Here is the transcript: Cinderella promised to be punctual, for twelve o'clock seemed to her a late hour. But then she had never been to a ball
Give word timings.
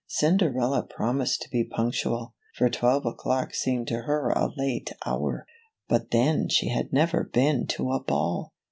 Cinderella 0.07 0.81
promised 0.81 1.43
to 1.43 1.49
be 1.51 1.63
punctual, 1.63 2.33
for 2.55 2.71
twelve 2.71 3.05
o'clock 3.05 3.53
seemed 3.53 3.87
to 3.89 4.01
her 4.01 4.31
a 4.31 4.49
late 4.57 4.91
hour. 5.05 5.45
But 5.87 6.09
then 6.09 6.49
she 6.49 6.69
had 6.69 6.91
never 6.91 7.23
been 7.31 7.67
to 7.67 7.91
a 7.91 7.99
ball 8.03 8.55